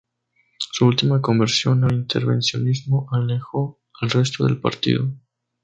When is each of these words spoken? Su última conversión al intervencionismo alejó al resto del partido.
Su 0.57 0.87
última 0.87 1.21
conversión 1.21 1.83
al 1.83 1.91
intervencionismo 1.93 3.07
alejó 3.11 3.79
al 4.01 4.09
resto 4.09 4.45
del 4.45 4.59
partido. 4.59 5.13